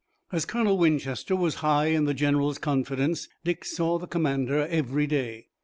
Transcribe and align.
As 0.31 0.45
Colonel 0.45 0.79
Winchester 0.79 1.35
was 1.35 1.53
high 1.61 1.89
in 1.89 2.05
the 2.05 2.15
general's 2.15 2.57
confidence 2.57 3.27
Dick 3.43 3.63
saw 3.63 3.99
the 3.99 4.07
commander 4.07 4.65
every 4.65 5.05
day. 5.05 5.49